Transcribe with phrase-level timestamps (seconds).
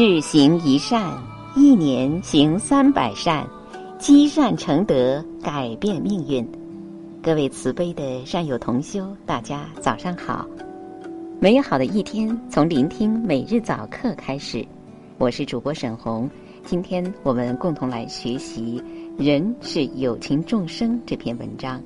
[0.00, 1.12] 日行一善，
[1.56, 3.44] 一年行三百善，
[3.98, 6.48] 积善成德，改变命运。
[7.20, 10.46] 各位慈悲的善友同修，大家早上好！
[11.40, 14.64] 美好的一天从聆听每日早课开始。
[15.18, 16.30] 我是主播沈红，
[16.64, 18.80] 今天我们共同来学习
[19.26, 21.82] 《人是有情众生》这篇文章。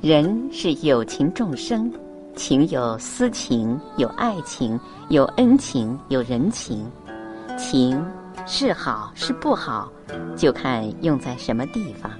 [0.00, 1.88] 人是有情众生。
[2.34, 6.90] 情有私情，有爱情，有恩情，有人情。
[7.56, 8.04] 情
[8.46, 9.90] 是好是不好，
[10.36, 12.10] 就看用在什么地方。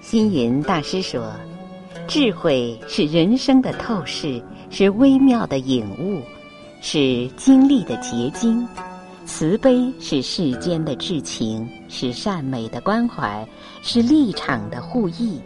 [0.00, 1.30] 星云大师说
[2.08, 6.22] ：“智慧是人生的透视，是微妙的领悟，
[6.80, 8.66] 是经历的结晶；
[9.26, 13.46] 慈悲是世间的至情，是善美的关怀，
[13.82, 15.40] 是立场的互益。”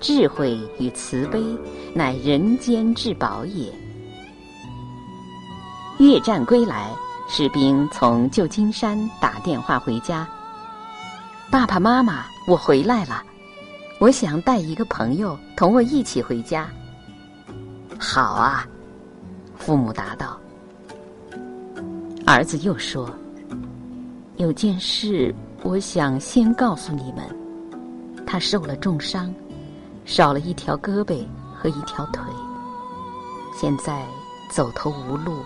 [0.00, 1.44] 智慧与慈悲，
[1.94, 3.70] 乃人间至宝也。
[5.98, 6.90] 越战归来，
[7.28, 10.26] 士兵从旧金山打电话回家
[11.52, 13.22] ：“爸爸妈妈，我回来了，
[13.98, 16.66] 我想带一个朋友同我一起回家。
[18.00, 18.66] ”“好啊！”
[19.58, 20.40] 父母答道。
[22.26, 23.10] 儿子又说
[24.38, 27.22] ：“有件事，我想先告诉你们，
[28.26, 29.30] 他受了重伤。”
[30.04, 32.22] 少了一条胳膊和一条腿，
[33.54, 34.04] 现在
[34.50, 35.44] 走投无路，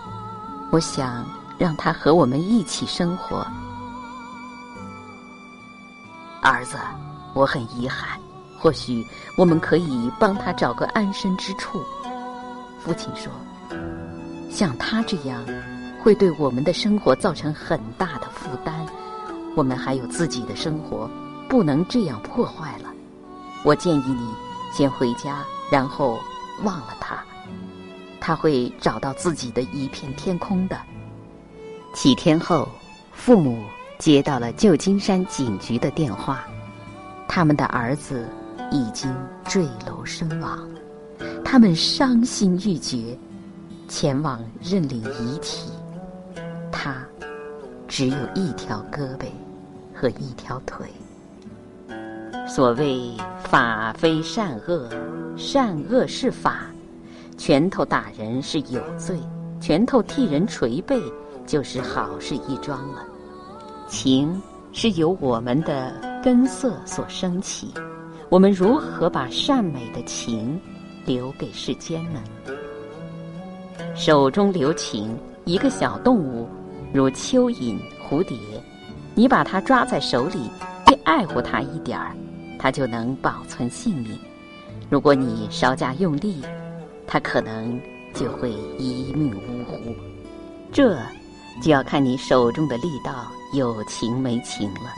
[0.71, 1.25] 我想
[1.57, 3.45] 让他和我们一起生活。
[6.41, 6.77] 儿子，
[7.33, 8.19] 我很遗憾，
[8.59, 9.05] 或许
[9.37, 11.83] 我们可以帮他找个安身之处。
[12.79, 13.31] 父亲说
[14.51, 15.43] ：“像他这样，
[16.03, 18.85] 会对我们的生活造成很大的负担。
[19.55, 21.09] 我们还有自己的生活，
[21.49, 22.93] 不能这样破坏了。
[23.65, 24.25] 我建议你。”
[24.75, 26.19] 先回家，然后
[26.63, 27.23] 忘了他，
[28.19, 30.77] 他会找到自己的一片天空的。
[31.93, 32.67] 几天后，
[33.13, 33.63] 父母
[33.97, 36.43] 接到了旧金山警局的电话，
[37.25, 38.27] 他们的儿子
[38.69, 39.09] 已经
[39.45, 40.59] 坠楼身亡，
[41.41, 43.17] 他们伤心欲绝，
[43.87, 45.69] 前往认领遗体。
[46.69, 46.97] 他
[47.87, 49.25] 只有一条胳膊
[49.93, 50.85] 和一条腿。
[52.45, 53.15] 所谓
[53.55, 54.89] 法非善恶，
[55.37, 56.65] 善恶是法。
[57.37, 59.17] 拳头打人是有罪，
[59.61, 61.01] 拳头替人捶背
[61.45, 63.07] 就是好事一桩了。
[63.87, 64.41] 情
[64.73, 67.73] 是由我们的根色所升起，
[68.27, 70.59] 我们如何把善美的情
[71.05, 72.21] 留给世间呢？
[73.95, 76.45] 手中留情，一个小动物，
[76.91, 78.37] 如蚯蚓、蝴蝶，
[79.13, 80.51] 你把它抓在手里，
[80.85, 82.13] 便爱护它一点儿。
[82.57, 84.17] 它就能保存性命。
[84.89, 86.41] 如果你稍加用力，
[87.07, 87.79] 它可能
[88.13, 89.95] 就会一命呜呼。
[90.71, 90.97] 这
[91.61, 94.93] 就要看你手中的力道有情没情了。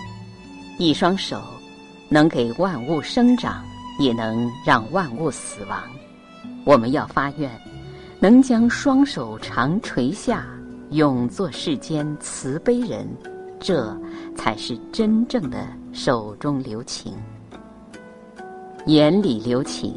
[0.79, 1.41] 一双手
[2.09, 3.63] 能给万物生长，
[3.99, 5.83] 也能让万物死亡。
[6.65, 7.49] 我们要发愿，
[8.19, 10.45] 能将双手长垂下，
[10.89, 13.07] 永做世间慈悲人，
[13.59, 13.95] 这
[14.35, 17.13] 才是真正的手中留情。
[18.87, 19.93] 眼里留情，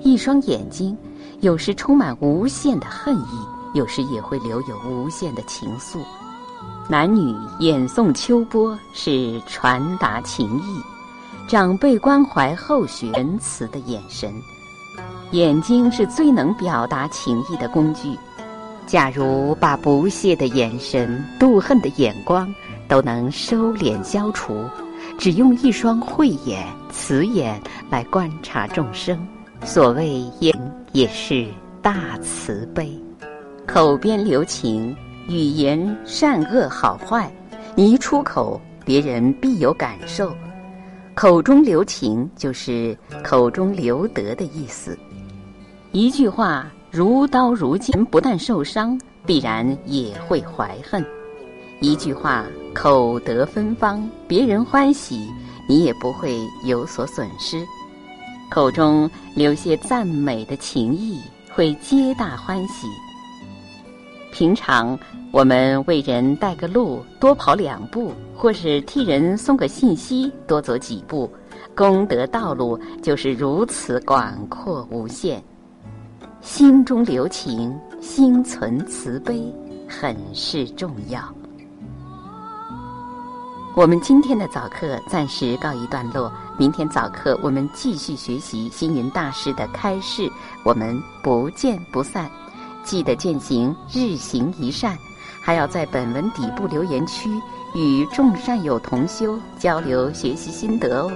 [0.00, 0.96] 一双眼睛
[1.40, 3.38] 有时充满无限的恨意，
[3.74, 5.98] 有时也会留有无限的情愫。
[6.88, 10.80] 男女演诵秋波是传达情意，
[11.48, 14.32] 长辈关怀后学仁慈的眼神，
[15.32, 18.16] 眼睛是最能表达情意的工具。
[18.86, 22.48] 假如把不屑的眼神、妒恨的眼光
[22.86, 24.62] 都能收敛消除。
[25.18, 27.60] 只用一双慧眼、慈眼
[27.90, 29.18] 来观察众生，
[29.64, 30.54] 所谓眼
[30.92, 31.46] 也是
[31.82, 32.92] 大慈悲。
[33.66, 34.94] 口边留情，
[35.26, 37.30] 语言善恶好坏，
[37.74, 40.32] 你一出口，别人必有感受。
[41.14, 44.96] 口中留情，就是口中留德的意思。
[45.92, 51.04] 一句话如刀如剑，不但受伤，必然也会怀恨。
[51.80, 55.30] 一句话，口德芬芳，别人欢喜，
[55.68, 57.62] 你也不会有所损失。
[58.50, 61.20] 口中留些赞美的情意，
[61.50, 62.86] 会皆大欢喜。
[64.32, 64.98] 平常
[65.30, 71.30] 我们为人带个路，多跑两步，或是替人送个信息，多走几步，
[71.74, 75.42] 功德道路就是如此广阔无限。
[76.40, 79.52] 心中留情，心存慈悲，
[79.86, 81.20] 很是重要。
[83.76, 90.32] 我们今天的早课暂时告一段落，明天早课我们继续学习星云大师的开示，
[90.64, 92.30] 我们不见不散。
[92.82, 94.96] 记得践行日行一善，
[95.42, 97.28] 还要在本文底部留言区
[97.74, 101.12] 与众善友同修交流学习心得哦。